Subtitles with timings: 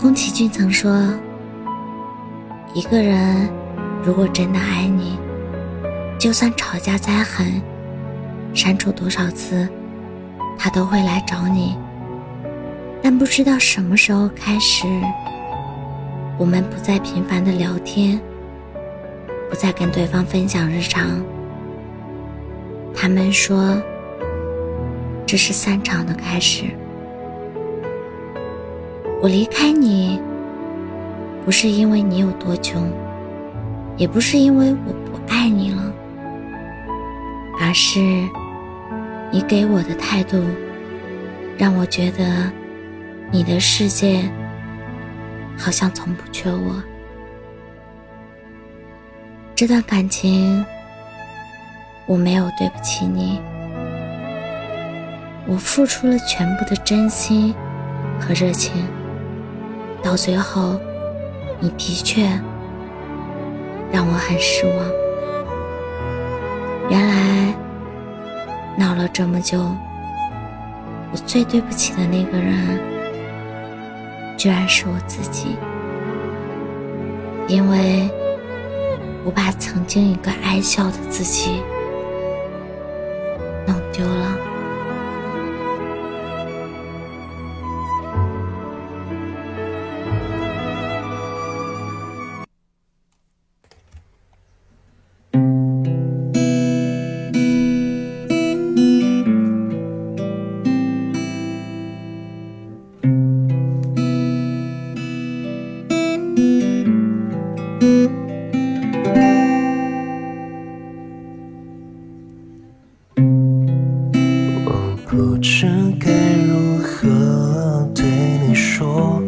[0.00, 1.12] 宫崎骏曾说
[2.72, 3.48] ：“一个人
[4.04, 5.18] 如果真的爱你，
[6.20, 7.60] 就算吵架再狠，
[8.54, 9.68] 删除多少次，
[10.56, 11.76] 他都会来找你。
[13.02, 14.86] 但不知道什么时候开始，
[16.38, 18.20] 我们不再频繁的聊天，
[19.50, 21.20] 不再跟对方分享日常。
[22.94, 23.76] 他们说，
[25.26, 26.66] 这是散场的开始。”
[29.20, 30.20] 我离开你，
[31.44, 32.88] 不是因为你有多穷，
[33.96, 35.92] 也不是因为我不爱你了，
[37.60, 37.98] 而是
[39.32, 40.40] 你给我的态度，
[41.58, 42.48] 让我觉得
[43.32, 44.22] 你的世界
[45.56, 46.80] 好像从不缺我。
[49.56, 50.64] 这段感情，
[52.06, 53.40] 我没有对不起你，
[55.44, 57.52] 我付出了全部的真心
[58.20, 58.86] 和热情。
[60.02, 60.80] 到最后，
[61.60, 62.22] 你的确
[63.92, 64.74] 让我很失望。
[66.90, 67.54] 原来
[68.76, 69.58] 闹了这么久，
[71.12, 72.80] 我最对不起的那个人，
[74.36, 75.56] 居然是我自己，
[77.46, 78.08] 因为
[79.24, 81.62] 我把曾经一个爱笑的自己
[115.18, 115.66] 不知
[115.98, 116.12] 该
[116.46, 118.04] 如何对
[118.46, 119.20] 你说，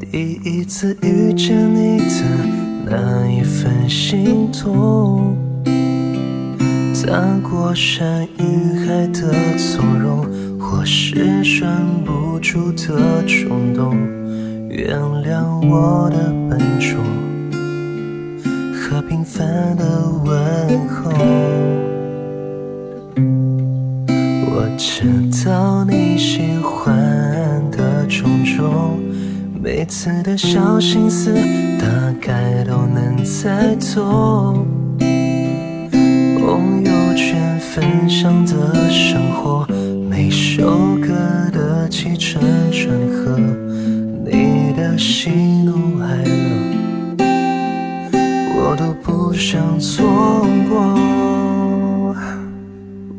[0.00, 2.24] 第一次遇见你的
[2.86, 5.36] 那一份心痛，
[6.94, 10.26] 踏过山与海的从容，
[10.58, 11.70] 或是忍
[12.02, 13.94] 不住的冲动，
[14.70, 16.98] 原谅我的笨拙
[18.72, 19.84] 和平凡的
[20.24, 21.55] 问候。
[25.46, 26.92] 到你喜欢
[27.70, 28.98] 的种种，
[29.62, 31.32] 每次的小心思
[31.78, 31.86] 大
[32.20, 34.66] 概都能猜透。
[34.98, 39.64] 朋友圈分享的生活，
[40.10, 41.14] 每首歌
[41.52, 42.42] 的起承
[42.72, 43.38] 转合，
[44.24, 47.24] 你的喜怒哀乐，
[48.56, 50.04] 我都不想错
[50.68, 51.35] 过。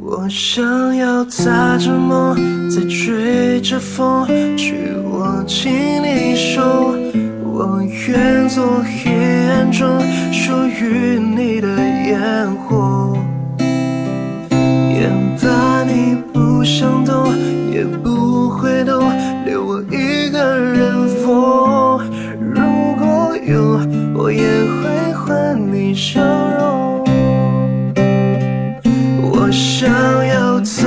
[0.10, 4.26] 我想要踏着梦，再追着风，
[4.56, 5.70] 去握紧
[6.02, 6.96] 你手。
[7.44, 9.12] 我愿做黑
[9.50, 10.00] 暗中
[10.32, 11.68] 属于你的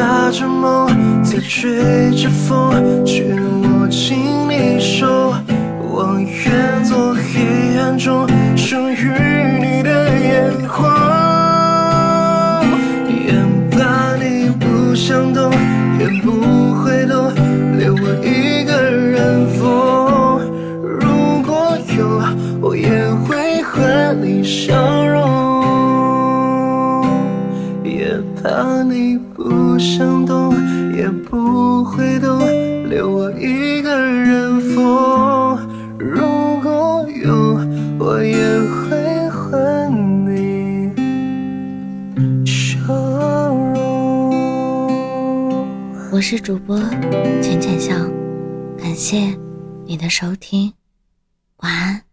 [0.00, 0.88] 踏着梦，
[1.22, 4.16] 在追着风，却握紧
[4.48, 5.34] 你手。
[5.82, 8.26] 我愿做黑暗中
[8.56, 9.29] 属于
[28.42, 30.54] 怕你不想懂，
[30.96, 32.38] 也不会懂，
[32.88, 35.58] 留我一个人疯。
[35.98, 36.20] 如
[36.62, 37.58] 果有，
[37.98, 39.92] 我也会还
[40.26, 40.90] 你
[42.46, 42.78] 笑
[43.74, 44.30] 容。
[46.10, 46.78] 我是主播
[47.42, 47.94] 浅浅笑，
[48.78, 49.36] 感谢
[49.84, 50.72] 你的收听，
[51.58, 52.09] 晚安。